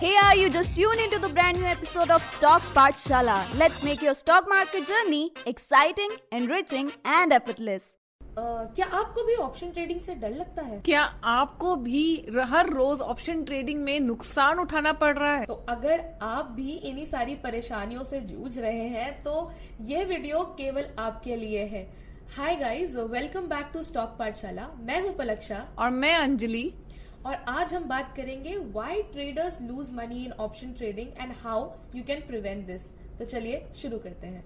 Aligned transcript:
Hey, 0.00 0.14
are 0.22 0.36
you 0.36 0.48
just 0.48 0.76
tuned 0.76 1.00
into 1.00 1.18
the 1.18 1.28
brand 1.28 1.58
new 1.58 1.64
episode 1.66 2.08
of 2.08 2.22
Stock 2.22 2.62
Pathshala? 2.72 3.38
Let's 3.58 3.82
make 3.82 4.00
your 4.00 4.14
stock 4.14 4.48
market 4.48 4.86
journey 4.86 5.32
exciting, 5.44 6.12
enriching, 6.30 6.92
and 7.04 7.32
effortless. 7.32 7.88
Uh, 8.36 8.66
क्या 8.76 8.86
आपको 9.00 9.24
भी 9.26 9.34
option 9.46 9.70
trading 9.70 10.00
से 10.00 10.14
डर 10.14 10.36
लगता 10.36 10.62
है? 10.62 10.80
क्या 10.84 11.02
आपको 11.32 11.74
भी 11.88 12.04
हर 12.50 12.70
रोज 12.74 13.00
ऑप्शन 13.00 13.42
ट्रेडिंग 13.44 13.82
में 13.84 13.98
नुकसान 14.00 14.58
उठाना 14.58 14.92
पड़ 15.02 15.16
रहा 15.18 15.34
है? 15.36 15.44
तो 15.46 15.54
अगर 15.68 16.04
आप 16.22 16.54
भी 16.56 16.72
इन्हीं 16.90 17.06
सारी 17.06 17.34
परेशानियों 17.46 18.04
से 18.04 18.20
जूझ 18.30 18.58
रहे 18.58 18.88
हैं 18.88 19.12
तो 19.22 19.50
ये 19.92 20.04
वीडियो 20.04 20.42
केवल 20.60 20.94
आपके 20.98 21.36
लिए 21.36 21.64
है। 21.74 21.88
Hi 22.36 22.56
guys 22.56 22.96
welcome 23.10 23.46
back 23.48 23.70
to 23.74 23.82
stock 23.82 24.16
Pathshala 24.18 24.68
मैं 24.78 25.00
हूँ 25.02 25.16
पलक्षा। 25.16 25.66
और 25.78 25.90
मैं 25.90 26.14
अंजलि। 26.16 26.72
और 27.26 27.34
आज 27.48 27.72
हम 27.74 27.84
बात 27.88 28.12
करेंगे 28.16 28.56
why 28.74 29.02
traders 29.12 29.60
lose 29.62 29.90
money 29.94 30.24
in 30.24 30.32
option 30.40 30.72
trading 30.74 31.08
and 31.20 31.32
how 31.42 31.68
you 31.94 32.02
can 32.04 32.20
prevent 32.26 32.66
this 32.66 32.86
तो 33.18 33.24
चलिए 33.24 33.66
शुरू 33.76 33.98
करते 33.98 34.26
हैं। 34.26 34.42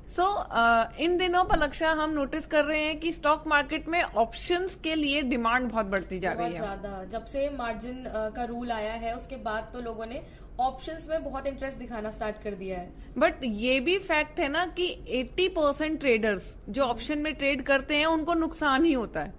सो 0.00 0.22
so, 0.22 0.26
uh, 0.56 1.00
इन 1.00 1.16
दिनों 1.18 1.42
पर 1.44 1.56
लक्ष्य 1.58 1.86
हम 1.98 2.10
नोटिस 2.10 2.46
कर 2.46 2.64
रहे 2.64 2.80
हैं 2.80 2.98
कि 3.00 3.12
स्टॉक 3.12 3.46
मार्केट 3.46 3.88
में 3.88 4.02
ऑप्शंस 4.02 4.74
के 4.84 4.94
लिए 4.94 5.22
डिमांड 5.22 5.70
बहुत 5.70 5.86
बढ़ती 5.86 6.18
जा 6.18 6.32
रही 6.32 6.44
है। 6.44 6.50
बहुत 6.50 6.80
ज़्यादा। 6.80 7.04
जब 7.12 7.24
से 7.26 7.48
मार्जिन 7.50 8.04
का 8.36 8.44
रूल 8.44 8.72
आया 8.72 8.92
है 8.94 9.14
उसके 9.16 9.36
बाद 9.44 9.70
तो 9.72 9.80
लोगों 9.80 10.06
ने 10.06 10.22
ऑप्शंस 10.60 11.06
में 11.10 11.24
बहुत 11.24 11.46
इंटरेस्ट 11.46 11.78
दिखाना 11.78 12.10
स्टार्ट 12.10 12.42
कर 12.42 12.54
दिया 12.54 12.78
है। 12.78 12.92
बट 13.18 13.34
ये 13.44 13.80
भी 13.80 13.98
फैक्ट 13.98 14.40
है 14.40 14.48
ना 14.48 14.66
कि 14.66 15.04
80 15.08 15.48
परसेंट 15.48 16.00
ट्रेडर्स 16.00 16.56
जो 16.68 16.82
ऑप्शन 16.82 17.18
में 17.18 17.34
ट्रेड 17.34 17.62
करते 17.62 17.96
हैं 17.96 18.06
उनको 18.06 18.34
नुकसान 18.34 18.84
ही 18.84 18.92
होता 18.92 19.20
है। 19.20 19.34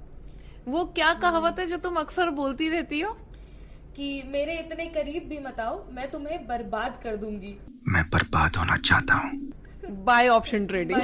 वो 0.67 0.85
क्या 0.85 1.13
कहावत 1.13 1.59
है 1.59 1.67
जो 1.67 1.77
तुम 1.77 1.95
अक्सर 1.95 2.29
बोलती 2.29 2.69
रहती 2.69 2.99
हो? 2.99 3.17
कि 3.95 4.23
मेरे 4.25 4.59
इतने 4.59 4.85
करीब 4.85 5.27
भी 5.29 5.39
मत 5.39 5.59
आओ 5.59 5.91
मैं 5.91 6.11
तुम्हें 6.11 6.47
बर्बाद 6.47 6.99
कर 7.03 7.15
दूँगी। 7.15 7.57
मैं 7.87 8.03
बर्बाद 8.09 8.55
होना 8.55 8.77
चाहता 8.77 9.13
हूँ। 9.13 9.51
बाय 9.89 10.27
ऑप्शन 10.27 10.65
ट्रेडिंग 10.65 11.01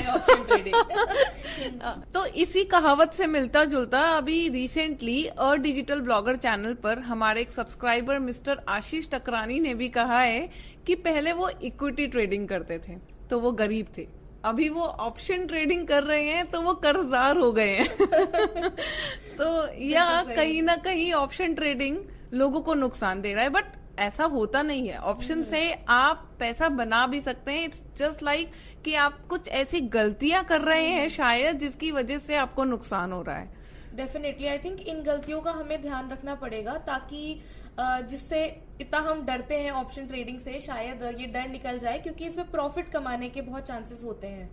तो 2.13 2.25
इसी 2.25 2.63
कहावत 2.63 3.13
से 3.13 3.27
मिलता 3.27 3.63
जुलता 3.65 4.01
अभी 4.17 4.49
recently 4.49 5.25
a 5.25 5.53
digital 5.55 5.99
blogger 5.99 6.35
channel 6.35 6.73
पर 6.73 6.99
हमारे 6.99 7.41
एक 7.41 7.51
सब्सक्राइबर 7.51 8.19
मिस्टर 8.19 8.61
आशीष 8.69 9.09
टकरानी 9.09 9.59
ने 9.59 9.73
भी 9.73 9.89
कहा 9.89 10.19
है 10.19 10.49
कि 10.87 10.95
पहले 10.95 11.33
वो 11.33 11.49
इक्विटी 11.49 12.07
ट्रेडिंग 12.07 12.47
करते 12.47 12.79
थे 12.79 12.95
तो 13.29 13.39
वो 13.39 13.51
गरीब 13.51 13.87
थे। 13.97 14.07
अभी 14.45 14.69
वो 14.69 14.81
ऑप्शन 14.81 15.45
ट्रेडिंग 15.45 15.87
कर 15.87 16.03
रहे 16.03 16.23
हैं 16.23 16.45
तो 16.51 16.61
वो 16.61 16.73
कर्जदार 16.73 17.37
हो 17.37 17.51
गए 17.51 17.69
हैं। 17.69 17.87
तो 19.37 19.73
या 19.83 20.23
कहीं 20.23 20.61
ना 20.61 20.75
कहीं 20.75 21.13
ऑप्शन 21.13 21.53
ट्रेडिंग 21.53 21.97
लोगों 22.33 22.61
को 22.61 22.73
नुकसान 22.73 23.21
दे 23.21 23.33
रहा 23.33 23.43
है 23.43 23.49
बट 23.49 23.65
ऐसा 24.01 24.23
होता 24.27 24.61
नहीं 24.63 24.87
है 24.87 24.97
ऑप्शन 25.05 25.33
हम्म। 25.33 25.43
से 25.45 25.73
आप 25.89 26.27
पैसा 26.39 26.69
बना 26.71 27.05
भी 27.07 27.21
सकते 27.21 27.51
हैं 27.51 27.63
इट्स 27.65 27.81
जस्ट 27.97 28.23
लाइक 28.23 28.51
कि 28.85 28.93
आप 28.97 29.19
कुछ 29.29 29.47
ऐसी 29.55 29.81
गलतियाँ 29.91 30.43
कर 30.45 30.61
रहे 30.63 30.85
हैं 30.85 30.99
हम्म। 30.99 31.09
शायद 31.11 31.59
जिसकी 31.59 31.91
वजह 31.91 32.17
से 32.19 32.35
आपको 32.37 32.63
नुकसान 32.65 33.11
हो 33.11 33.21
रहा 33.21 33.37
है 33.37 33.59
डेफिनेटली 33.95 34.47
आई 34.47 34.57
थिंक 34.59 34.79
इन 34.81 35.01
गलतियों 35.03 35.39
का 35.41 35.51
हमें 35.51 35.81
ध्यान 35.81 36.09
रखना 36.11 36.35
पड़ेगा 36.35 36.73
ताकि 36.85 37.39
जिससे 37.79 38.43
इतना 38.81 38.99
हम 39.01 39.25
डरते 39.25 39.57
हैं 39.57 39.71
ऑप्शन 39.73 40.07
ट्रेडिंग 40.07 40.39
से 40.39 40.59
शायद 40.61 41.03
ये 41.19 41.25
डर 41.29 41.47
निकल 41.49 41.79
जाए 41.79 41.99
क्योंकि 41.99 42.25
इसमें 42.25 42.49
प्रॉफिट 42.51 42.89
कमाने 42.91 43.29
के 43.29 43.41
बहुत 43.41 43.63
चांसेस 43.63 44.03
होते 44.03 44.27
हैं 44.27 44.49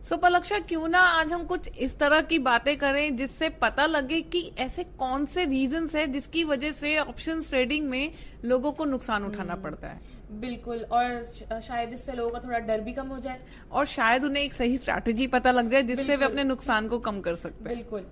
सो 0.00 0.14
so, 0.14 0.22
पलक्षा 0.22 0.58
क्यों 0.58 0.88
ना 0.88 0.98
आज 0.98 1.32
हम 1.32 1.44
कुछ 1.44 1.68
इस 1.68 1.98
तरह 1.98 2.20
की 2.20 2.38
बातें 2.38 2.76
करें 2.76 3.16
जिससे 3.16 3.48
पता 3.48 3.86
लगे 3.86 4.20
कि 4.20 4.40
ऐसे 4.58 4.84
कौन 4.98 5.26
से 5.26 5.44
रीजन 5.44 5.88
है 5.94 6.06
जिसकी 6.06 6.44
वजह 6.44 6.72
से 6.72 6.98
ऑप्शन 6.98 7.42
ट्रेडिंग 7.42 7.88
में 7.88 8.12
लोगों 8.44 8.72
को 8.72 8.84
नुकसान 8.84 9.24
उठाना 9.24 9.52
हम्म। 9.52 9.62
पड़ता 9.62 9.88
है। 9.88 10.00
बिल्कुल 10.40 10.78
और 10.92 11.60
शायद 11.62 11.92
इससे 11.92 12.12
लोगों 12.12 12.30
का 12.30 12.38
थोड़ा 12.38 12.58
डर 12.58 12.80
भी 12.80 12.92
कम 12.92 13.06
हो 13.06 13.18
जाए। 13.18 13.40
और 13.72 13.86
शायद 13.86 14.24
उन्हें 14.24 14.42
एक 14.44 14.54
सही 14.54 14.76
स्ट्रैटेजी 14.78 15.26
पता 15.26 15.50
लग 15.50 15.70
जाए 15.70 15.82
जिससे 15.82 16.16
वे 16.16 16.24
अपने 16.24 16.44
नुकसान 16.44 16.88
को 16.88 16.98
कम 16.98 17.20
कर 17.20 17.34
सकते 17.34 17.64
हैं। 17.64 17.74
बिल्कुल। 17.74 18.06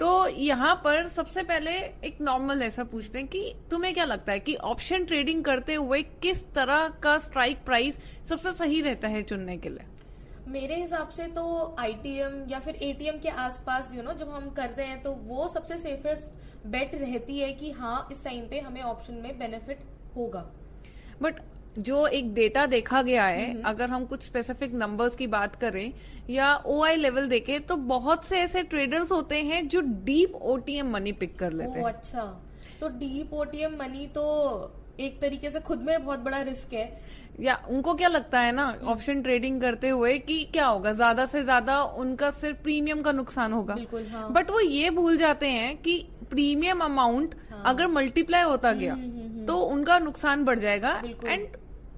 तो 0.00 0.28
यहाँ 0.28 0.74
पर 0.84 1.08
सबसे 1.08 1.42
पहले 1.42 1.78
एक 2.04 2.18
नॉर्मल 2.20 2.62
ऐसा 2.62 2.84
पूछते 2.84 3.18
हैं 3.18 3.28
कि 3.28 3.54
तुम्हें 3.70 3.94
क्या 3.94 4.04
लगता 4.04 4.32
है 4.32 4.38
कि 4.40 4.54
ऑप्शन 4.54 5.04
ट्रेडिंग 5.04 5.44
करते 5.44 5.74
हुए 5.74 6.02
किस 6.22 6.44
तरह 6.54 6.88
का 7.02 7.18
स्ट्राइक 7.18 7.64
प्राइस 7.64 7.98
सबसे 8.28 8.52
सही 8.52 8.80
रहता 8.80 9.08
है 9.08 9.22
चुनने 9.22 9.56
के 9.56 9.68
लिए? 9.68 9.86
मेरे 10.48 10.74
हिसाब 10.74 11.08
से 11.08 11.26
तो 11.28 11.74
आईटीएम 11.78 12.32
या 12.48 12.58
फिर 12.58 12.74
एटीएम 12.76 13.18
के 13.18 13.28
आसपास 13.28 13.90
यू 13.94 14.02
नो 14.02 14.12
जब 14.12 14.30
हम 14.30 14.48
करते 14.50 14.82
हैं 14.82 15.00
तो 15.02 15.12
वो 15.24 15.46
सबसे 15.48 15.78
सेफेस्ट 15.78 16.66
बेट 16.66 16.94
रहती 16.94 17.38
है 17.38 17.52
कि 17.52 17.70
हाँ 17.70 18.08
इस 18.12 18.24
टाइम 18.24 18.46
पे 18.48 18.60
हमें 18.60 18.82
ऑप्शन 18.82 19.14
में 19.14 19.38
बेनिफिट 19.38 19.78
होगा। 20.16 20.44
बट 21.22 21.40
जो 21.78 22.06
एक 22.08 22.32
डेटा 22.34 22.66
देखा 22.66 23.02
गया 23.02 23.24
है 23.26 23.62
अगर 23.62 23.90
हम 23.90 24.04
कुछ 24.04 24.22
स्पेसिफिक 24.22 24.74
नंबर्स 24.74 25.14
की 25.14 25.26
बात 25.26 25.56
करें 25.56 25.92
या 26.30 26.54
ओ 26.56 26.82
आई 26.84 26.96
लेवल 26.96 27.28
देखें 27.28 27.60
तो 27.60 27.76
बहुत 27.88 28.24
से 28.24 28.40
ऐसे 28.40 28.62
ट्रेडर्स 28.64 29.12
होते 29.12 29.42
हैं 29.42 29.66
जो 29.68 29.80
डीप 29.80 30.34
ओटीएम 30.34 30.92
मनी 30.92 31.12
पिक 31.12 31.38
कर 31.38 31.52
लेते 31.52 31.78
हैं। 31.78 31.86
अच्छा। 31.86 32.24
तो 32.80 32.88
डीप 32.98 33.32
ओटीएम 33.34 33.76
मनी 33.78 34.06
तो 34.06 34.22
एक 35.00 35.20
तरीके 35.20 35.50
से 35.50 35.60
खुद 35.60 35.82
में 35.82 36.04
बहुत 36.04 36.18
बड़ा 36.20 36.40
रिस्क 36.42 36.74
है। 36.74 36.86
या 37.40 37.54
उनको 37.68 37.94
क्या 37.94 38.08
लगता 38.08 38.40
है 38.40 38.52
ना 38.52 38.66
ऑप्शन 38.84 39.22
ट्रेडिंग 39.22 39.60
करते 39.60 39.88
हुए 39.88 40.18
कि 40.18 40.42
क्या 40.52 40.66
होगा? 40.66 40.92
ज़्यादा 40.92 41.26
से 41.26 41.42
ज़्यादा 41.42 41.82
उनका 41.82 42.30
सिर्फ़ 42.30 42.58
प्रीमियम 42.58 43.02
का 43.02 43.12
नुकसान 43.12 43.52
होगा। 43.52 43.76
हाँ। 44.12 44.32
बट 44.32 44.50
वो 44.50 44.60
ये 44.60 44.90
भूल 44.90 45.16
जाते 45.16 45.48
हैं 45.48 45.76
कि 45.76 46.06
प्रीमियम 46.30 46.80
अमाउंट 46.80 47.34
हाँ। 47.50 47.62
अगर 47.66 47.86
मल्टीप्लाई 47.86 48.42
होता 48.42 48.72
गया 48.72 48.92
हम्म, 48.92 49.04
हम्म, 49.04 49.28
हम्म, 49.28 49.46
तो 49.46 49.56
उनका 49.56 49.98
नुकसान 49.98 50.44
बढ़ 50.44 50.58
जाएगा। 50.58 51.00
एंड 51.26 51.46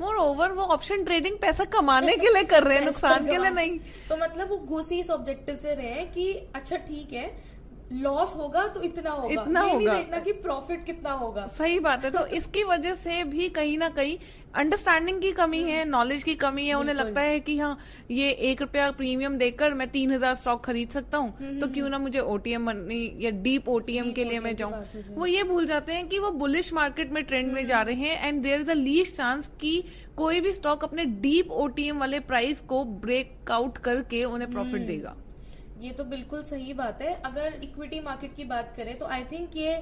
मोर 0.01 0.17
ओवर 0.17 0.53
वो 0.53 0.63
ऑप्शन 0.63 1.05
ट्रेडिंग 1.05 1.37
पैसा 1.39 1.65
कमाने 1.65 2.17
के 2.17 2.33
लिए 2.33 2.45
कर 2.45 2.63
रहे 2.63 2.79
हैं 2.79 2.85
नुकसान 2.87 3.27
के 3.27 3.37
लिए 3.37 3.51
नहीं। 3.51 3.79
तो 4.09 4.17
मतलब 4.17 4.49
वो 4.51 4.59
घुसी 4.59 5.01
इस 5.01 5.11
ऑब्जेक्टिव 5.11 5.57
से 5.57 5.75
रहे 5.75 6.05
कि 6.05 6.33
अच्छा 6.55 6.77
ठीक 6.77 7.13
है 7.13 7.57
लॉस 7.93 8.35
होगा 8.37 8.67
तो 8.67 8.81
इतना 8.83 9.11
होगा। 9.11 9.43
इतना 9.43 9.61
होगा। 9.61 9.95
देखना 9.95 10.19
कि 10.19 10.33
प्रॉफिट 10.33 10.85
कितना 10.85 11.13
होगा। 11.13 11.47
सही 11.59 11.79
बात 11.81 12.05
है। 12.05 12.11
तो 12.11 12.27
इसकी 12.27 12.65
वजह 12.65 12.95
से 12.95 13.23
भी 13.25 13.49
कहीं 13.49 13.79
ना 13.79 13.89
कहीं 13.89 14.17
अंडरस्टैंडिंग 14.57 15.21
की 15.21 15.31
कमी 15.33 15.59
है 15.63 15.85
नॉलेज 15.85 16.23
की 16.23 16.35
कमी 16.37 16.67
है 16.67 16.75
उन्हें 16.75 16.95
लगता 16.95 17.21
है 17.21 17.41
कि 17.41 17.57
हाँ 17.59 17.79
ये 18.11 18.29
एक 18.51 18.61
रुपया 18.63 18.91
प्रीमियम 18.93 19.37
देकर 19.39 19.75
मैं 19.75 19.89
तीन 19.91 20.13
हज़ार 20.13 20.35
स्टॉक 20.35 20.65
खरीद 20.65 20.91
सकता 20.91 21.19
हूँ 21.19 21.29
हम्म, 21.31 21.59
तो 21.61 21.67
हम्म, 21.67 21.75
क्यों 21.75 21.89
ना 21.89 21.99
मुझे 21.99 22.21
ओटीएम 22.21 22.63
मनी 22.67 23.01
या 23.21 23.31
डीप 23.43 23.69
ओटीएम 23.69 24.11
के 24.13 24.25
लिए 24.25 24.41
मैं 24.41 24.55
जाऊँ। 24.57 24.73
वो 25.11 25.27
ये 25.27 25.43
भूल 25.43 25.67
जाते 25.67 25.93
हैं 25.93 26.07
कि 26.09 26.19
वो 26.19 26.31
बुलिश 26.37 26.73
मार्केट 26.73 27.13
में 27.13 27.23
ट्रेंड 27.25 27.53
में 27.53 27.67
जा 27.67 27.83
रहे 27.83 28.09
हैं 28.09 28.29
and 28.29 28.43
there 28.43 28.61
is 28.61 28.67
the 28.67 28.77
least 28.79 29.17
chance 29.17 29.51
कि 29.61 29.83
कोई 30.17 30.41
भी 30.41 30.53
स्टॉक 30.53 30.85
अपने 30.85 31.05
डीप 31.21 31.51
ओटीएम 31.59 31.99
वाले 31.99 32.21
प्राइस 32.25 32.61
को 32.69 32.85
ब्रेक 33.05 33.51
आउट 33.53 33.79
करके 33.81 34.25
उन्हें 34.25 34.51
प्रॉफिट 34.51 34.75
हम्म। 34.75 34.87
देगा। 34.87 35.15
ये 35.81 35.91
तो 35.93 36.05
बिल्कुल 36.07 36.43
सही 36.45 36.73
बात 36.75 37.03
है। 37.03 37.15
अगर 37.25 37.61
इक्विटी 37.63 38.01
मार्केट 38.01 38.35
की 38.37 38.45
बात 38.47 38.73
करें 38.77 38.97
तो 38.99 39.07
आई 39.09 39.25
थिंक 39.33 39.57
ये 39.57 39.75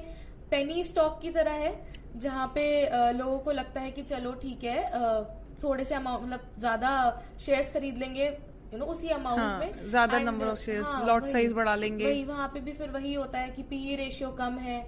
पेनी 0.55 0.83
स्टॉक 0.83 1.19
की 1.21 1.29
तरह 1.31 1.63
है 1.63 1.73
जहाँ 2.17 2.51
पे 2.55 2.65
लोगों 3.13 3.39
को 3.39 3.51
लगता 3.53 3.81
है 3.81 3.91
कि 3.91 4.01
चलो 4.03 4.31
ठीक 4.41 4.63
है 4.63 4.81
थोड़े 5.63 5.83
से 5.85 5.95
अमाउंट 5.95 6.23
मतलब 6.23 6.51
ज़्यादा 6.59 6.91
शेयर्स 7.45 7.69
खरीद 7.73 7.97
लेंगे 7.97 8.25
यू 8.25 8.77
नो 8.77 8.85
उसी 8.85 9.09
अमाउंट 9.09 9.39
हाँ, 9.39 9.59
में। 9.59 9.89
ज़्यादा 9.89 10.19
number 10.19 10.47
of 10.47 10.59
shares 10.59 11.07
lot 11.07 11.25
size 11.27 11.53
बढ़ा 11.53 11.75
लेंगे। 11.75 12.05
वही 12.05 12.23
वहाँ 12.25 12.47
पे 12.53 12.59
भी 12.59 12.71
फिर 12.73 12.89
वही 12.89 13.13
होता 13.13 13.39
है 13.39 13.49
कि 13.49 13.63
पीई 13.63 13.95
रेशियो 13.95 14.29
e 14.29 14.37
कम 14.37 14.57
है 14.59 14.79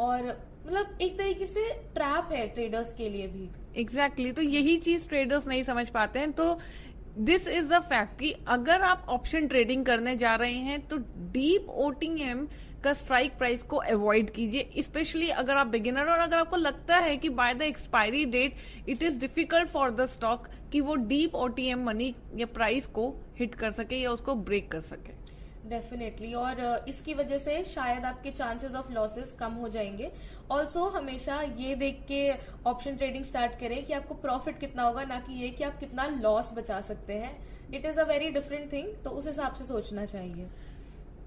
और 0.00 0.26
मतलब 0.66 0.98
एक 1.02 1.18
तरीके 1.18 1.46
से 1.46 1.68
ट्रैप 1.94 2.32
है 2.32 2.46
ट्रेडर्स 2.48 2.92
के 2.92 3.08
लिए 3.08 3.26
भी। 3.28 3.48
एग्जैक्टली 3.76 4.24
exactly, 4.24 4.36
तो 4.36 4.42
यही 4.50 4.76
चीज़ 4.78 5.08
ट्रेडर्स 5.08 5.46
नहीं 5.46 5.62
समझ 5.64 5.88
पाते 5.90 6.18
हैं 6.18 6.32
तो 6.32 6.58
दिस 7.20 7.48
इज़ 7.50 7.68
द 7.68 7.80
फैक्ट 7.88 8.18
कि 8.18 8.34
अगर 8.48 8.82
आप 8.82 9.06
ऑप्शन 9.10 9.46
ट्रेडिंग 9.48 9.84
करने 9.86 10.16
जा 10.16 10.34
रहे 10.34 10.58
हैं 10.68 10.80
तो 10.88 10.96
डीप 11.32 11.70
ओटीएम 11.80 12.46
का 12.84 12.92
स्ट्राइक 12.94 13.36
प्राइस 13.38 13.62
को 13.62 13.76
अवॉइड 13.76 14.30
कीजिए 14.30 14.82
स्पेशली 14.82 15.28
अगर 15.30 15.56
आप 15.56 15.66
बिगिनर 15.66 16.10
और 16.10 16.18
अगर 16.18 16.36
आपको 16.36 16.56
लगता 16.56 16.98
है 16.98 17.16
कि 17.16 17.28
by 17.30 17.54
the 17.54 17.62
expiry 17.62 18.24
date 18.26 18.88
it 18.88 19.02
is 19.02 19.18
difficult 19.18 19.68
for 19.68 19.90
the 19.90 20.06
stock 20.06 20.48
कि 20.72 20.80
वो 20.80 20.94
डीप 21.08 21.34
ओटीएम 21.34 21.84
मनी 21.86 22.14
या 22.36 22.46
प्राइस 22.54 22.86
को 22.86 23.08
हिट 23.38 23.54
कर 23.54 23.70
सके 23.72 23.96
या 23.96 24.10
उसको 24.10 24.34
ब्रेक 24.34 24.70
कर 24.72 24.80
सके। 24.80 25.20
डेफिनेटली 25.68 26.32
और 26.34 26.60
इसकी 26.88 27.14
वजह 27.14 27.38
से 27.38 27.62
शायद 27.64 28.04
आपके 28.04 28.30
चांसेस 28.30 28.72
ऑफ़ 28.74 28.90
लॉसेस 28.92 29.32
कम 29.40 29.52
हो 29.52 29.68
जाएँगे। 29.68 30.10
ऑल्सो 30.50 30.88
हमेशा 30.88 31.40
ये 31.58 31.74
देख 31.74 32.00
के 32.08 32.32
ऑप्शन 32.66 32.96
ट्रेडिंग 32.96 33.24
स्टार्ट 33.24 33.58
करें 33.60 33.84
कि 33.84 33.92
आपको 33.92 34.14
प्रॉफिट 34.14 34.58
कितना 34.58 34.82
होगा, 34.82 35.04
ना 35.04 35.18
कि 35.20 35.40
ये 35.42 35.50
कि 35.50 35.64
आप 35.64 35.78
कितना 35.78 36.06
लॉस 36.06 36.52
बचा 36.54 36.80
सकते 36.80 37.14
हैं। 37.14 37.36
It 37.74 37.86
is 37.86 38.00
a 38.00 38.04
very 38.04 38.30
different 38.30 38.72
thing 38.72 38.88
तो 39.04 39.10
उस 39.10 39.26
हिसाब 39.26 39.54
से 39.54 39.64
सोचना 39.64 40.06
चाहिए। 40.06 40.48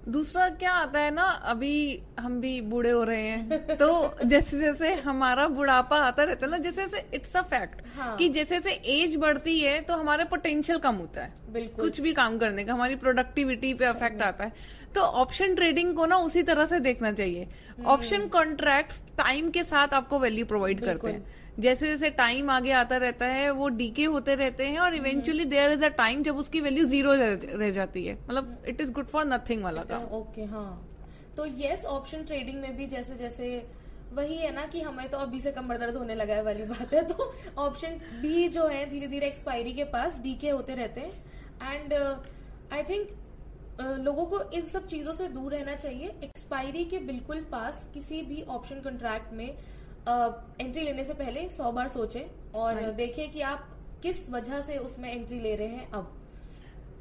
दूसरा 0.08 0.48
क्या 0.48 0.72
आता 0.72 1.00
है 1.00 1.10
ना 1.10 1.22
अभी 1.22 2.02
हम 2.20 2.40
भी 2.40 2.60
बूढ़े 2.60 2.90
हो 2.90 3.04
रहे 3.04 3.22
हैं 3.22 3.76
तो 3.76 4.14
जैसे 4.24 4.58
जैसे 4.58 4.94
हमारा 4.94 5.46
बुढ़ापा 5.48 5.96
आता 5.96 6.22
रहता 6.22 6.46
है 6.46 6.50
ना 6.52 6.58
जैसे 6.58 6.82
जैसे 6.82 7.06
इट्स 7.14 7.36
अ 7.36 7.42
फैक्ट। 7.42 7.80
कि 8.18 8.28
जैसे 8.28 8.60
जैसे 8.60 8.70
एज 8.70 9.16
बढ़ती 9.16 9.60
है 9.60 9.80
तो 9.80 9.96
हमारा 9.96 10.24
पोटेंशियल 10.24 10.78
कम 10.78 10.94
होता 10.94 11.22
है। 11.22 11.34
बिल्कुल। 11.52 11.84
कुछ 11.84 12.00
भी 12.00 12.12
काम 12.12 12.38
करने 12.38 12.64
का 12.64 12.72
हमारी 12.72 12.96
प्रोडक्टिविटी 12.96 13.74
पे 13.74 13.84
अफेक्ट 13.84 14.22
आता 14.22 14.44
है। 14.44 14.52
तो 14.94 15.00
ऑप्शन 15.00 15.54
ट्रेडिंग 15.54 15.94
को 15.94 16.06
ना 16.06 16.16
उसी 16.16 16.42
तरह 16.42 16.66
से 16.66 16.80
देखना 16.80 17.12
चाहिए। 17.12 17.48
ऑप्शन 17.86 18.26
कॉन्ट्रैक्ट 18.28 18.92
टाइम 19.16 19.50
के 19.50 19.62
साथ 19.62 19.94
आपको 19.94 20.18
वैल्यू 20.18 20.46
प्रोवाइड 20.46 20.80
करते 20.80 21.12
हैं। 21.12 21.45
जैसे 21.58 21.86
जैसे 21.86 22.10
टाइम 22.12 22.50
आगे 22.50 22.72
आता 22.72 22.96
रहता 22.96 23.26
है 23.26 23.50
वो 23.52 23.68
डीके 23.76 24.04
होते 24.04 24.34
रहते 24.34 24.66
हैं 24.66 24.78
और 24.78 24.94
eventually 24.94 25.44
there 25.46 25.70
is 25.72 25.84
a 25.84 25.88
time 25.96 26.22
जब 26.22 26.36
उसकी 26.36 26.60
वैल्यू 26.60 26.84
ज़ीरो 26.86 27.12
रह 27.12 27.70
जाती 27.70 28.04
है। 28.06 28.14
मतलब 28.20 28.64
it 28.68 28.80
is 28.80 28.92
good 28.92 29.06
for 29.06 29.24
nothing 29.26 29.62
वाला 29.62 29.82
काम। 29.84 30.04
ओके 30.18 30.44
हाँ। 30.46 30.68
तो 31.36 31.46
यस 31.58 31.84
ऑप्शन 31.86 32.22
ट्रेडिंग 32.24 32.60
में 32.60 32.76
भी 32.76 32.86
जैसे 32.86 33.14
जैसे 33.14 33.48
वही 34.12 34.36
है 34.36 34.52
ना 34.54 34.64
कि 34.66 34.80
हमें 34.80 35.08
तो 35.10 35.18
अभी 35.18 35.40
से 35.40 35.52
कमर 35.52 35.76
दर्द 35.76 35.96
होने 35.96 36.14
लगा 36.14 36.34
है 36.34 36.42
वाली 36.42 36.64
बात 36.72 36.92
है 36.94 37.02
तो 37.08 37.32
ऑप्शन 37.58 37.98
भी 38.22 38.48
जो 38.48 38.66
है 38.66 38.84
धीरे 38.90 39.06
धीरे 39.06 39.26
एक्सपायरी 39.26 39.72
के 39.72 39.84
पास 39.94 40.18
डीके 40.22 40.50
होते 40.50 40.74
रहते 40.74 41.00
हैं। 41.00 41.72
एंड 41.72 41.94
आई 42.72 42.82
थिंक 42.82 43.08
लोगों 44.00 44.24
को 44.26 44.40
इन 44.50 44.66
सब 44.66 44.86
चीज़ों 44.86 45.14
से 45.14 45.28
दूर 45.28 45.52
रहना 45.52 45.74
चाहिए। 45.76 46.12
एक्सपायरी 46.24 46.84
के 46.84 46.98
बिल्कुल 47.06 47.40
पास 47.52 47.88
किसी 47.94 48.22
भी 48.22 48.42
ऑप्शन 48.50 48.80
कॉन्ट्रैक्ट 48.82 49.32
में 49.32 49.56
एंट्री 50.08 50.82
लेने 50.82 51.04
से 51.04 51.14
पहले 51.14 51.48
सौ 51.48 51.70
बार 51.72 51.88
सोचे 51.88 52.26
और 52.54 52.80
देखें 52.92 53.30
कि 53.32 53.40
आप 53.42 53.68
किस 54.02 54.28
वजह 54.30 54.60
से 54.60 54.76
उसमें 54.78 55.10
एंट्री 55.12 55.40
ले 55.40 55.54
रहे 55.56 55.68
हैं 55.68 55.90
अब। 55.90 56.12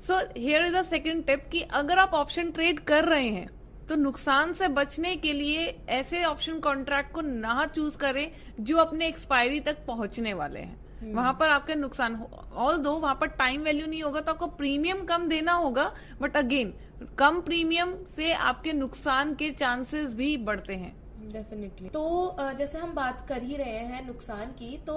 So 0.08 0.20
here 0.38 0.66
is 0.66 0.76
a 0.76 0.82
second 0.84 1.26
tip 1.26 1.48
कि 1.52 1.62
अगर 1.74 2.00
आप 2.00 2.14
ऑप्शन 2.14 2.52
ट्रेड 2.52 2.80
कर 2.86 3.06
रहे 3.06 3.28
हैं 3.28 3.50
तो 3.90 3.96
नुकसान 3.96 4.54
से 4.54 4.68
बचने 4.70 5.16
के 5.16 5.34
लिए 5.34 5.66
ऐसे 5.90 6.24
ऑप्शन 6.26 6.60
कॉन्ट्रैक्ट 6.60 7.14
को 7.14 7.22
ना 7.22 7.66
चूज़ 7.76 7.98
करें 7.98 8.32
जो 8.62 8.78
अपने 8.78 9.08
एक्सपायरी 9.08 9.60
तक 9.60 9.86
पहुँचने 9.88 10.34
वाले 10.34 10.60
हैं। 10.60 11.14
वहाँ 11.14 11.34
पर 11.40 11.50
आपके 11.50 11.76
नुकसान 11.76 12.16
ऑल 12.56 12.78
दो 12.78 12.92
वहाँ 12.92 13.16
पर 13.16 13.28
टाइम 13.38 13.62
वैल्यू 13.62 13.88
नहीं 13.88 14.02
होगा 14.04 14.22
तो 14.22 14.32
आपको 14.32 14.48
प्रीमियम 14.58 15.04
कम 15.06 15.28
देना 15.30 15.54
होगा 15.54 15.92
बट 16.22 16.38
अगेन 16.38 16.74
कम 17.20 17.40
प्रीमियम 17.42 17.96
से 18.06 18.32
आपके 18.34 18.74
नुकसान 18.74 19.34
के 19.36 19.50
चांसेस 19.52 20.14
भी 20.16 20.36
बढ़ते 20.40 20.76
हैं। 20.76 20.96
डेफिनेटली 21.32 21.90
तो 21.90 22.36
जैसे 22.58 22.78
हम 22.78 22.94
बात 22.94 23.28
कर 23.30 23.44
ही 23.44 23.56
रहे 23.58 23.80
हैं 23.86 24.06
नुकसान 24.08 24.52
की 24.52 24.78
तो 24.88 24.96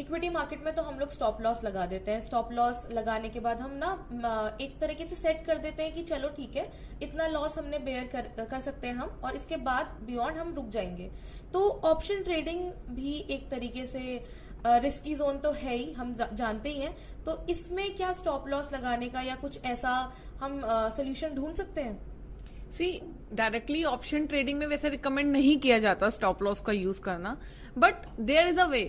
इक्विटी 0.00 0.28
मार्केट 0.30 0.64
में 0.64 0.74
तो 0.74 0.82
हम 0.82 0.98
लोग 0.98 1.10
स्टॉप 1.10 1.40
लॉस 1.40 1.62
लगा 1.64 1.84
देते 1.86 2.10
हैं। 2.10 2.20
स्टॉप 2.20 2.52
लॉस 2.52 2.86
लगाने 2.92 3.28
के 3.28 3.40
बाद 3.40 3.60
हम 3.60 3.72
ना 3.74 4.56
एक 4.60 4.78
तरीके 4.80 5.06
से 5.06 5.16
सेट 5.16 5.44
कर 5.46 5.58
देते 5.58 5.82
हैं 5.82 5.92
कि 5.94 6.02
चलो 6.02 6.28
ठीक 6.28 6.56
है 6.56 6.70
इतना 7.02 7.26
लॉस 7.26 7.58
हमने 7.58 7.78
बेयर 7.78 8.06
कर, 8.06 8.28
कर 8.40 8.60
सकते 8.60 8.86
हैं 8.86 8.94
हम 8.94 9.20
और 9.24 9.36
इसके 9.36 9.56
बाद 9.58 9.98
बियॉन्ड 10.06 10.38
हम 10.38 10.54
रुक 10.54 10.68
जाएँगे। 10.68 11.10
तो 11.52 11.68
ऑप्शन 11.84 12.22
ट्रेडिंग 12.22 12.70
भी 12.90 13.16
एक 13.30 13.48
तरीके 13.50 13.86
से 13.86 14.24
रिस्की 14.66 15.14
जोन 15.14 15.38
तो 15.38 15.50
है 15.52 15.74
ही 15.74 15.92
हम 15.92 16.14
जा, 16.14 16.28
जानते 16.32 16.68
ही 16.68 16.80
हैं। 16.80 16.96
तो 17.24 17.36
इसमें 17.50 17.94
क्या 17.96 18.12
स्टॉप 18.12 18.48
लॉस 18.48 18.72
लगाने 18.72 19.08
का 19.08 19.20
या 19.20 19.34
कुछ 19.34 19.64
ऐसा 19.64 19.90
हम 20.40 20.60
सोल्यूशन 20.64 21.34
ढूंढ 21.34 21.54
सकते 21.54 21.80
हैं? 21.80 22.11
सी 22.72 22.88
डायरेक्टली 23.32 23.82
ऑप्शन 23.86 24.26
ट्रेडिंग 24.26 24.58
में 24.58 24.66
वैसे 24.66 24.88
रिकमेंड 24.88 25.32
नहीं 25.32 25.56
किया 25.58 25.78
जाता 25.78 26.10
स्टॉप 26.10 26.42
लॉस 26.42 26.60
का 26.60 26.72
यूज़ 26.74 27.00
करना 27.00 27.36
but 27.78 28.06
there 28.20 28.48
is 28.48 28.60
a 28.60 28.66
way 28.66 28.82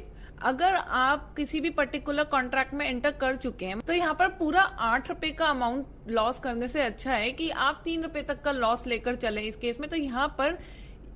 अगर 0.43 0.73
आप 0.75 1.33
किसी 1.37 1.59
भी 1.61 1.69
पर्टिकुलर 1.71 2.23
कॉन्ट्रैक्ट 2.27 2.73
में 2.73 2.85
एंटर 2.85 3.11
कर 3.17 3.35
चुके 3.37 3.65
हैं 3.65 3.79
तो 3.79 3.93
यहाँ 3.93 4.13
पर 4.13 4.27
पूरा 4.39 4.61
आठ 4.83 5.09
रुपए 5.09 5.31
का 5.31 5.45
अमाउंट 5.47 6.09
लॉस 6.09 6.39
करने 6.39 6.67
से 6.67 6.81
अच्छा 6.81 7.11
है 7.13 7.31
कि 7.31 7.49
आप 7.61 7.81
तीन 7.83 8.03
रुपए 8.03 8.21
तक 8.23 8.41
का 8.41 8.51
लॉस 8.53 8.85
लेकर 8.87 9.15
चले 9.17 9.41
इस 9.43 9.55
केस 9.55 9.79
में 9.79 9.89
तो 9.89 9.95
यहाँ 9.95 10.27
पर 10.37 10.57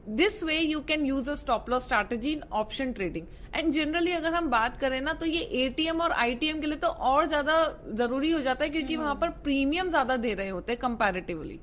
this 0.09 0.43
way 0.43 0.57
you 0.57 0.79
can 0.81 1.05
use 1.05 1.29
a 1.29 1.33
stop 1.35 1.69
loss 1.69 1.83
strategy 1.83 2.31
in 2.31 2.43
option 2.53 2.91
trading 2.93 3.25
and 3.55 3.71
generally 3.73 4.11
अगर 4.13 4.33
हम 4.33 4.49
बात 4.49 4.77
करें 4.77 4.99
ना 5.01 5.13
तो 5.13 5.25
ये 5.25 5.39
एटीएम 5.63 6.01
और 6.01 6.11
आईटीएम 6.13 6.59
के 6.61 6.67
लिए 6.67 6.77
तो 6.77 6.87
और 6.87 7.25
ज़्यादा 7.27 7.63
ज़रूरी 7.95 8.31
हो 8.31 8.39
जाता 8.41 8.63
है 8.65 8.69
क्योंकि 8.69 8.95
वहाँ 8.97 9.15
पर 9.15 9.29
प्रीमियम 9.43 9.89
ज़्यादा 9.89 10.17
दे 10.17 10.33
रहे 10.33 10.49
होते 10.49 10.71
हैं 10.71 10.79
कंपैरेटिवली 10.81 11.59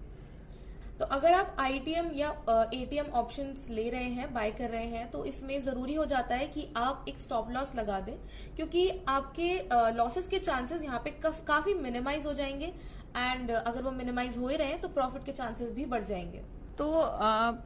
तो 1.01 1.05
अगर 1.05 1.33
आप 1.33 1.57
आईटीएम 1.59 2.11
या 2.15 2.29
एटीएम 2.75 3.07
ऑप्शंस 3.15 3.67
ले 3.71 3.89
रहे 3.91 4.09
हैं 4.11 4.33
बाय 4.35 4.51
कर 4.51 4.71
रहे 4.71 4.87
हैं 4.87 5.11
तो 5.11 5.25
इसमें 5.25 5.59
ज़रूरी 5.63 5.95
हो 5.95 6.05
जाता 6.05 6.35
है 6.35 6.47
कि 6.47 6.67
आप 6.77 7.05
एक 7.09 7.19
स्टॉप 7.21 7.51
लॉस 7.51 7.75
लगा 7.77 7.99
दें 8.01 8.15
क्योंकि 8.57 8.89
आपके 9.09 9.53
लॉसेस 9.97 10.27
के 10.27 10.39
चांसेस 10.39 10.83
यहाँ 10.83 11.01
पे 11.05 11.11
कफ, 11.25 11.69
मिनिमाइज 11.83 12.27
हो 12.27 12.33
जाएँगे 12.33 12.73
एंड 13.17 13.51
अगर 13.51 13.83
वो 13.83 13.91
मिनिमाइज 13.91 14.39
हो 14.39 14.49
ही 14.49 14.57
रहे 14.57 14.69
हैं 14.69 14.81
तो 14.81 14.89
प्रॉफिट 14.89 15.25
के 15.27 15.33
चांसेस 15.33 15.71
भी 15.71 15.85
बढ़ 15.87 16.03
जाएँगे। 16.03 16.43
तो 16.79 16.91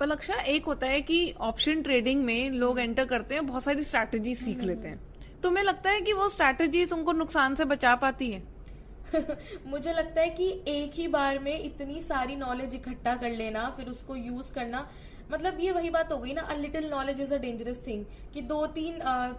पलक्षा 0.00 0.34
एक 0.34 0.64
होता 0.64 0.86
है 0.86 1.00
कि 1.00 1.34
ऑप्शन 1.40 1.82
ट्रेडिंग 1.82 2.24
में 2.24 2.50
लोग 2.50 2.80
एंटर 2.80 3.04
करते 3.04 3.34
हैं 3.34 3.46
बहुत 3.46 3.64
सारी 3.64 3.84
स्ट्रैटेजी 3.84 4.34
सीख 4.34 4.62
लेते 4.62 4.88
हैं। 4.88 5.00
तुम्हें 5.42 5.64
लगता 5.64 5.90
है 5.90 6.00
कि 6.00 6.12
वो 6.12 6.28
स्ट्रैटेजीज 6.28 6.92
उनको 6.92 7.12
नुकसान 7.12 7.54
से 7.54 7.64
बचा 7.64 7.94
पाती 7.96 8.30
है। 8.32 8.42
मुझे 9.66 9.92
लगता 9.92 10.20
है 10.20 10.30
कि 10.30 10.48
एक 10.68 10.94
ही 10.94 11.06
बार 11.08 11.38
में 11.38 11.58
इतनी 11.58 12.00
सारी 12.02 12.36
नॉलेज 12.36 12.74
इकट्ठा 12.74 13.14
कर 13.16 13.30
लेना, 13.32 13.68
फिर 13.76 13.88
उसको 13.88 14.16
यूज़ 14.16 14.52
करना 14.54 14.88
मतलब 15.30 15.58
ये 15.60 15.72
वही 15.72 15.90
बात 15.90 16.12
हो 16.12 16.18
गई 16.18 16.32
ना 16.32 16.42
a 16.42 16.54
little 16.56 16.88
knowledge 16.90 17.20
is 17.20 17.34
a 17.34 17.38
dangerous 17.38 17.82
thing 17.86 18.04
कि 18.34 18.42
दो 18.44 18.66
तीन 18.76 18.98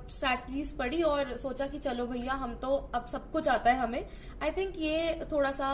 स्ट्रैटेजीज 0.10 0.72
पढ़ी 0.78 1.02
और 1.04 1.36
सोचा 1.38 1.68
कि 1.68 1.80
चलो 1.80 2.06
भैया, 2.08 2.34
हम 2.34 2.54
तो 2.56 2.76
अब 2.96 3.06
सब 3.06 3.32
कुछ 3.32 3.48
आता 3.48 3.72
है 3.72 3.78
हमें। 3.78 4.06
आई 4.44 4.52
थिंक 4.52 4.74
ये 4.78 5.26
थोड़ा 5.32 5.52
सा 5.52 5.70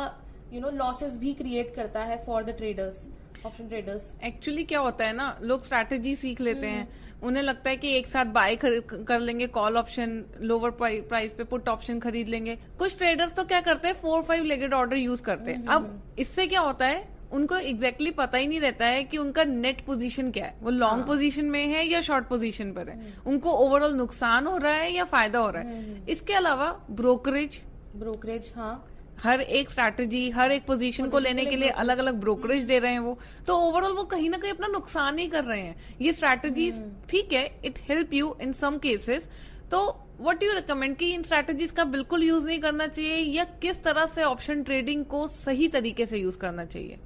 यू 0.54 0.62
नो 0.62 0.70
लॉसेस 0.74 1.18
भी 1.18 1.34
क्रिएट 1.34 1.74
करता 1.76 2.04
है 2.04 2.24
for 2.26 2.44
the 2.44 2.56
traders 2.58 3.08
option 3.46 3.68
traders 3.68 4.14
actually 4.24 4.64
क्या 4.66 4.80
होता 4.80 5.06
है 5.06 5.14
ना 5.14 5.38
लोग 5.42 5.64
स्ट्रैटेजी 5.64 6.16
सीख 6.16 6.42
लेते 6.42 6.68
हैं। 6.68 6.88
उन्हें 7.24 7.44
लगता 7.44 7.70
है 7.70 7.78
कि 7.78 7.96
एक 7.98 8.08
साथ 8.08 8.26
बाय 8.34 8.56
कर 8.56 9.20
लेंगे 9.20 9.48
कॉल 9.50 9.78
ऑप्शन 9.78 10.24
लोअर 10.42 10.72
प्राइस 10.80 11.34
पे 11.34 11.44
पुट 11.44 11.70
ऑप्शन 11.70 12.00
खरीद 12.00 12.28
लेंगे। 12.28 12.56
कुछ 12.80 12.98
ट्रेडर्स 12.98 13.34
तो 13.34 13.44
क्या 13.46 13.62
करते 13.62 13.88
हैं 13.88 13.96
four 14.02 14.24
five 14.24 14.44
legged 14.44 14.74
order 14.74 14.98
use 14.98 15.22
करते 15.22 15.52
हैं। 15.52 15.66
अब 15.68 16.16
इससे 16.20 16.48
क्या 16.48 16.62
होता 16.62 16.86
है 16.86 17.14
उनको 17.34 17.56
एग्जैक्टली 17.58 18.06
exactly 18.06 18.18
पता 18.18 18.38
ही 18.38 18.48
नहीं 18.48 18.60
रहता 18.62 18.86
है 18.86 19.04
कि 19.04 19.18
उनका 19.18 19.44
नेट 19.44 19.86
पोजीशन 19.86 20.32
क्या 20.32 20.46
है। 20.46 20.58
वो 20.62 20.70
लॉन्ग 20.72 21.06
पोजीशन 21.06 21.46
में 21.46 21.66
है 21.68 21.86
या 21.86 22.02
शॉर्ट 22.02 22.28
पोजीशन 22.28 22.72
पर 22.74 22.90
है। 22.90 23.14
उनको 23.28 23.52
ओवरऑल 23.60 23.94
नुकसान 23.94 24.48
हो 24.48 24.58
रहा 24.58 24.74
है 24.74 24.92
या 24.94 25.04
फ़ायदा 25.06 25.40
हो 25.40 25.50
रहा 25.50 25.62
है। 25.62 26.04
इसके 26.10 26.34
अलावा 26.34 26.70
ब्रोकरेज 26.92 27.62
ब्रोकरेज 27.96 28.52
हाँ। 28.56 28.76
हर 29.24 29.42
एक 29.42 29.70
स्ट्रैटेजी 29.72 30.30
हर 30.30 30.52
एक 30.52 30.66
पोजीशन 30.66 31.10
को 31.10 31.20
लेने 31.20 31.46
के 31.46 31.56
लिए 31.56 31.70
अलग 31.82 31.98
अलग 31.98 32.20
ब्रोकरेज 32.22 32.64
दे 32.64 32.80
रहे 32.80 32.92
हैं 32.92 33.00
वो। 33.00 33.18
तो 33.48 33.58
ओवरऑल 33.60 33.94
वो 33.94 34.04
कहीं 34.06 34.30
ना 34.30 34.38
कहीं 34.38 34.52
अपना 34.52 34.68
नुकसान 34.68 35.20
ही 35.20 35.28
कर 35.28 35.44
रहे 35.44 35.60
हैं। 35.60 35.76
ये 36.02 36.14
स्ट्रैटेजीज 36.14 36.82
ठीक 37.10 37.34
है 37.34 37.46
it 37.66 37.80
help 37.90 38.14
you 38.14 38.36
in 38.42 38.54
some 38.54 38.78
cases 38.78 39.28
तो 39.72 39.82
वट 40.22 40.44
यू 40.44 40.52
रिकमेंड 40.54 40.96
कि 40.98 41.12
इन 41.14 41.24
स्ट्रैटेजीज 41.24 41.72
का 41.72 41.84
बिल्कुल 41.86 42.24
यूज़ 42.24 42.46
नहीं 42.46 42.60
करना 42.60 42.88
चाहिए 42.88 43.18
या 43.32 43.44
किस 43.62 43.84
तरह 43.84 44.06
से 44.06 44.24
ऑप्शन 44.24 44.64
ट्रेडिंग 44.64 45.06
को 45.06 45.28
सही 45.30 45.68
तरीके 45.68 46.06
से 46.06 46.18
यूज़ 46.18 46.38
करना 46.38 46.66
चाहिए? 46.66 47.00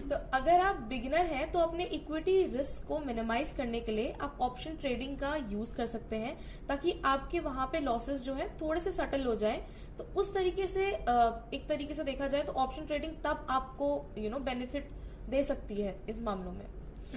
तो 0.00 0.16
अगर 0.34 0.60
आप 0.60 0.76
बिगिनर 0.88 1.26
हैं 1.26 1.50
तो 1.52 1.58
अपने 1.58 1.84
इक्विटी 1.84 2.42
रिस्क 2.48 2.86
को 2.88 2.98
मिनिमाइज 3.00 3.52
करने 3.52 3.80
के 3.80 3.92
लिए 3.92 4.12
आप 4.20 4.38
ऑप्शन 4.40 4.76
ट्रेडिंग 4.76 5.16
का 5.18 5.34
यूज़ 5.52 5.74
कर 5.74 5.86
सकते 5.86 6.16
हैं, 6.16 6.36
ताकि 6.68 7.00
आपके 7.04 7.40
वहाँ 7.40 7.66
पे 7.72 7.80
लॉसेस 7.80 8.22
जो 8.22 8.34
है, 8.34 8.48
थोड़े 8.58 8.80
से 8.80 8.92
सटल 8.92 9.24
हो 9.24 9.34
जाए। 9.34 9.62
तो 9.98 10.04
उस 10.16 10.34
तरीके 10.34 10.66
से 10.66 10.86
एक 10.88 11.64
तरीके 11.68 11.94
से 11.94 12.04
देखा 12.04 12.26
जाए 12.26 12.42
तो 12.42 12.52
ऑप्शन 12.54 12.86
ट्रेडिंग 12.86 13.12
तब 13.24 13.46
आपको 13.50 13.90
यू 14.18 14.30
नो 14.30 14.38
बेनिफिट 14.40 14.90
दे 15.30 15.42
सकती 15.44 15.80
है 15.80 15.98
इस 16.08 16.22
मामलों 16.22 16.52
में। 16.52 16.66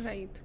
राइट 0.04 0.40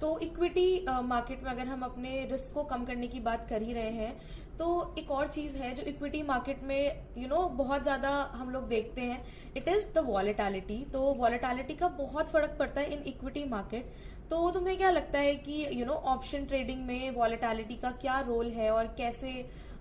तो 0.00 0.18
इक्विटी 0.22 0.84
मार्केट 1.04 1.42
में 1.42 1.50
अगर 1.50 1.66
हम 1.66 1.82
अपने 1.82 2.10
रिस्क 2.30 2.52
को 2.54 2.62
कम 2.64 2.84
करने 2.84 3.06
की 3.06 3.20
बात 3.20 3.46
कर 3.48 3.62
ही 3.62 3.72
रहे 3.72 3.90
हैं 3.92 4.16
तो 4.58 4.94
एक 4.98 5.10
और 5.10 5.26
चीज़ 5.28 5.56
है 5.56 5.74
जो 5.74 5.82
इक्विटी 5.84 6.22
मार्केट 6.22 6.62
में 6.62 6.84
यू 7.16 7.22
you 7.22 7.28
नो 7.28 7.36
know, 7.36 7.50
बहुत 7.56 7.82
ज़्यादा 7.82 8.10
हम 8.34 8.50
लोग 8.50 8.68
देखते 8.68 9.00
हैं 9.02 9.22
इट 9.56 9.68
इज़ 9.68 9.84
द 9.94 10.04
वॉलेटालिटी 10.06 10.84
तो 10.92 11.02
वॉलेटालिटी 11.14 11.74
का 11.74 11.88
बहुत 11.98 12.28
फ़र्क 12.28 12.56
पड़ता 12.58 12.80
है 12.80 12.92
इन 12.92 13.02
इक्विटी 13.06 13.44
मार्केट 13.48 13.92
तो 14.30 14.50
तुम्हें 14.50 14.76
क्या 14.76 14.90
लगता 14.90 15.18
है 15.18 15.34
कि 15.38 15.66
यू 15.72 15.86
नो 15.86 15.92
ऑप्शन 16.08 16.44
ट्रेडिंग 16.44 16.86
में 16.86 17.10
वॉलेटालिटी 17.10 17.76
का 17.76 17.90
क्या 18.00 18.20
रोल 18.26 18.50
है 18.50 18.70
और 18.70 18.94
कैसे 18.98 19.32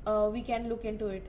we 0.07 0.41
can 0.41 0.67
look 0.67 0.85
into 0.97 1.09
it 1.09 1.27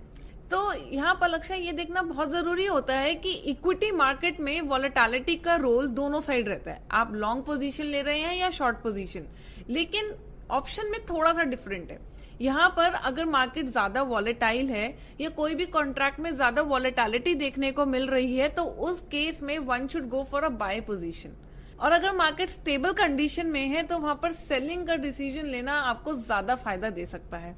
तो 0.50 0.72
यहाँ 0.72 1.14
पर 1.14 1.28
लक्ष्य 1.28 1.56
ये 1.56 1.72
देखना 1.72 2.02
बहुत 2.02 2.30
ज़रूरी 2.30 2.64
होता 2.66 2.94
है 2.98 3.14
कि 3.16 3.32
इक्विटी 3.50 3.90
मार्केट 3.92 4.40
में 4.40 4.60
वॉलेटालिटी 4.62 5.36
का 5.38 5.54
रोल 5.56 5.86
दोनों 5.90 6.20
साइड 6.20 6.48
रहता 6.48 6.70
है। 6.70 6.82
आप 6.92 7.12
लॉन्ग 7.14 7.44
पोजीशन 7.44 7.84
ले 7.86 8.00
रहे 8.02 8.18
हैं 8.20 8.34
या 8.36 8.50
शॉर्ट 8.50 8.76
पोजीशन 8.82 9.26
लेकिन 9.68 10.12
ऑप्शन 10.52 10.90
में 10.90 11.00
थोड़ा 11.06 11.32
सा 11.32 11.44
डिफरेंट 11.44 11.90
है। 11.90 11.98
यहाँ 12.40 12.68
पर 12.76 12.94
अगर 12.94 13.24
मार्केट 13.26 13.66
ज़्यादा 13.66 14.02
वॉलेटाइल 14.04 14.70
है 14.70 14.94
या 15.20 15.28
कोई 15.30 15.54
भी 15.54 15.66
कॉन्ट्रैक्ट 15.68 16.20
में 16.20 16.34
ज़्यादा 16.34 16.62
वॉलेटालिटी 16.64 17.34
देखने 17.36 17.72
को 17.72 17.86
मिल 17.86 18.06
रही 18.08 18.36
है 18.36 18.48
तो 18.50 18.64
उस 18.64 19.00
केस 19.10 19.42
में 19.42 19.58
one 19.60 19.88
should 19.88 20.08
go 20.08 20.26
for 20.30 20.44
a 20.44 20.48
buy 20.58 20.80
position 20.82 21.36
और 21.80 21.92
अगर 21.92 22.12
मार्केट 22.16 22.50
स्टेबल 22.50 22.92
कंडीशन 22.94 23.46
में 23.48 23.66
है 23.68 23.82
तो 23.82 23.98
वहाँ 23.98 24.18
पर 24.22 24.32
सेलिंग 24.32 24.86
का 24.86 24.96
डिसीज़न 24.98 25.46
लेना 25.46 25.80
आपको 25.82 26.14
ज़्यादा 26.14 26.54
फ़ायदा 26.56 26.90
दे 26.90 27.06
सकता 27.06 27.36
है। 27.38 27.56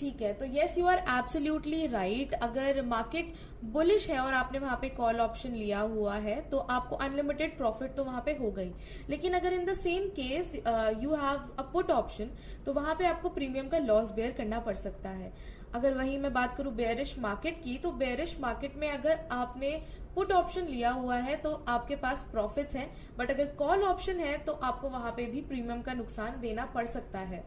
ठीक 0.00 0.22
है। 0.22 0.32
तो 0.32 0.46
yes 0.48 0.76
you 0.78 0.86
are 0.86 0.98
absolutely 1.10 1.86
right 1.86 2.32
अगर 2.34 2.82
मार्केट 2.86 3.32
बुलिश 3.72 4.08
है 4.10 4.18
और 4.18 4.34
आपने 4.34 4.58
वहाँ 4.58 4.76
पे 4.82 4.88
कॉल 4.90 5.20
ऑप्शन 5.20 5.54
लिया 5.54 5.80
हुआ 5.90 6.14
है 6.18 6.40
तो 6.50 6.58
आपको 6.70 6.96
अनलिमिटेड 6.98 7.56
प्रॉफिट 7.56 7.94
तो 7.94 8.04
वहाँ 8.04 8.22
पे 8.26 8.32
हो 8.32 8.50
गई। 8.50 8.72
लेकिन 9.10 9.34
अगर 9.34 9.52
in 9.52 9.64
the 9.64 9.74
same 9.76 10.08
case 10.18 10.54
you 11.02 11.14
have 11.14 11.48
a 11.58 11.62
put 11.72 11.90
option 11.92 12.30
तो 12.66 12.72
वहाँ 12.72 12.94
पे 12.94 13.06
आपको 13.06 13.28
प्रीमियम 13.30 13.68
का 13.68 13.78
लॉस 13.80 14.12
बेयर 14.12 14.32
करना 14.32 14.60
पड़ 14.60 14.74
सकता 14.76 15.08
है। 15.10 15.32
अगर 15.74 15.94
वही 15.94 16.16
मैं 16.18 16.32
बात 16.32 16.56
करूँ 16.56 16.72
बेयरिश 16.74 17.14
मार्केट 17.18 17.58
की 17.64 17.76
तो 17.78 17.90
बेयरिश 17.94 18.36
मार्केट 18.40 18.76
में 18.76 18.88
अगर 18.90 19.18
आपने 19.32 19.70
पुट 20.14 20.32
ऑप्शन 20.32 20.66
लिया 20.66 20.90
हुआ 20.92 21.16
है 21.18 21.36
तो 21.36 21.52
आपके 21.68 21.96
पास 21.96 22.24
प्रॉफिट्स 22.32 22.76
हैं। 22.76 22.90
बट 23.18 23.30
अगर 23.30 23.54
कॉल 23.58 23.82
ऑप्शन 23.84 24.20
है 24.20 24.36
तो 24.38 24.52
आपको 24.52 24.88
वहाँ 24.88 25.12
पे 25.16 25.26
भी 25.26 25.40
प्रीमियम 25.42 25.82
का 25.82 25.92
नुकसान 25.94 26.40
देना 26.40 26.64
पड़ 26.74 26.86
सकता 26.88 27.18
है। 27.20 27.44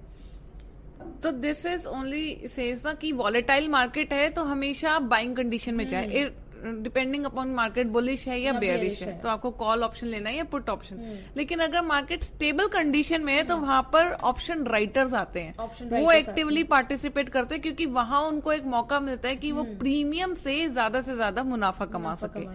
तो 1.23 1.31
दिस 1.31 1.65
इज़ 1.65 1.85
ओनली 1.87 2.47
सेज 2.47 2.81
ना 2.85 2.93
कि 2.93 3.11
वॉलेटाइल 3.11 3.69
मार्केट 3.69 4.13
है 4.13 4.29
तो 4.29 4.43
हमेशा 4.43 4.91
आप 4.91 5.01
बाइंग 5.11 5.35
कंडीशन 5.35 5.75
में 5.75 5.87
जाए। 5.87 6.23
डिपेंडिंग 6.63 7.25
अपॉन 7.25 7.53
मार्केट 7.53 7.87
बुलिश 7.89 8.27
है 8.27 8.39
या 8.39 8.43
या 8.43 8.59
बेयरिश 8.59 9.01
है 9.01 9.07
है। 9.07 9.19
तो 9.21 9.29
आपको 9.29 9.51
कॉल 9.53 9.83
ऑप्शन 9.83 10.07
लेना 10.07 10.29
है 10.29 10.35
या 10.35 10.43
पुट 10.45 10.69
ऑप्शन 10.69 11.01
लेकिन 11.37 11.59
अगर 11.59 11.81
मार्केट 11.83 12.23
स्टेबल 12.23 12.67
कंडीशन 12.69 13.21
में 13.21 13.33
है 13.33 13.43
तो 13.43 13.57
वहाँ 13.57 13.81
पर 13.93 14.11
ऑप्शन 14.23 14.63
राइटर्स 14.65 15.13
आते 15.15 15.39
हैं। 15.39 15.53
वो 15.91 16.11
एक्टिवली 16.11 16.63
पार्टिसिपेट 16.65 17.29
करते 17.29 17.55
हैं 17.55 17.61
क्योंकि 17.61 17.85
वहाँ 17.93 18.21
उनको 18.23 18.53
एक 18.53 18.65
मौका 18.67 18.99
मिलता 18.99 19.29
है 19.29 19.35
कि 19.35 19.51
वो 19.51 19.63
प्रीमियम 19.79 20.35
से 20.35 20.55
ज़्यादा 20.67 21.01
से 21.01 21.15
ज़्यादा 21.15 21.43
मुनाफा 21.43 21.85
कमा 21.87 22.15
सके। 22.17 22.45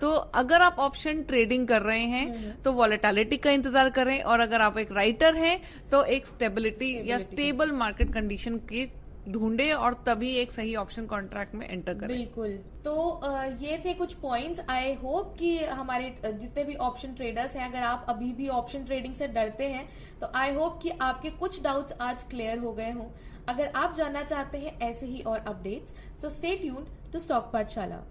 तो 0.00 0.10
अगर 0.10 0.62
आप 0.62 0.78
ऑप्शन 0.80 1.22
ट्रेडिंग 1.22 1.66
कर 1.68 1.82
रहे 1.82 2.04
हैं 2.06 2.62
तो 2.62 2.72
वॉलेटालिटी 2.74 3.36
का 3.36 3.50
इंतज़ार 3.50 3.90
करें 3.90 4.20
और 4.22 4.40
अगर 4.40 4.60
आप 4.60 4.78
एक 4.78 4.92
राइटर 4.92 5.34
हैं 5.36 5.58
तो 5.90 6.04
एक 6.06 6.26
स्टेबिलिटी 6.26 6.92
या 7.10 7.18
स्टेबल 7.18 7.72
मार्केट 7.74 8.12
कंडीशन 8.14 8.56
की 8.70 8.84
ढूंढे 9.28 9.70
और 9.72 9.94
तभी 10.06 10.32
एक 10.36 10.52
सही 10.52 10.74
ऑप्शन 10.76 11.06
कॉन्ट्रैक्ट 11.06 11.54
में 11.54 11.68
एंटर 11.68 11.94
करें 11.94 12.08
बिल्कुल 12.08 12.56
तो 12.84 13.20
ये 13.62 13.80
थे 13.84 13.94
कुछ 13.94 14.14
पॉइंट्स 14.22 14.60
आई 14.70 14.92
होप 15.02 15.34
कि 15.38 15.56
हमारे 15.64 16.14
जितने 16.24 16.64
भी 16.64 16.74
ऑप्शन 16.88 17.14
ट्रेडर्स 17.14 17.56
हैं 17.56 17.68
अगर 17.68 17.82
आप 17.82 18.06
अभी 18.08 18.32
भी 18.32 18.48
ऑप्शन 18.58 18.84
ट्रेडिंग 18.84 19.14
से 19.14 19.28
डरते 19.28 19.68
हैं 19.68 19.86
तो 20.20 20.30
आई 20.36 20.54
होप 20.54 20.78
कि 20.82 20.90
आपके 21.02 21.30
कुछ 21.42 21.62
डाउट्स 21.62 21.94
आज 22.00 22.22
क्लियर 22.30 22.58
हो 22.58 22.72
गए 22.72 22.90
हों 22.92 23.10
अगर 23.48 23.72
आप 23.76 23.94
जानना 23.96 24.22
चाहते 24.24 24.58
हैं 24.58 24.78
ऐसे 24.80 25.06
ही 25.06 25.22
और 25.22 25.38
अपडेट्स 25.38 25.94
तो 26.22 26.28
stay 26.28 26.56
tune 26.56 26.86
to 27.12 27.18
Stock 27.18 27.50
Pathshala 27.52 28.02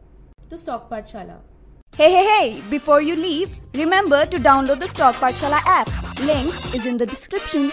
to 0.49 0.57
Stock 0.57 0.87
Pathshala 0.91 1.41
Hey, 1.93 2.07
hey, 2.11 2.23
hey! 2.25 2.61
Before 2.69 3.01
you 3.01 3.15
leave, 3.17 3.53
remember 3.73 4.25
to 4.27 4.37
download 4.39 4.81
the 4.81 4.89
Stock 4.89 5.15
Patshala 5.17 5.61
app. 5.65 5.87
Link 6.21 6.75
is 6.75 6.85
in 6.85 6.97
the 6.97 7.05
description. 7.07 7.71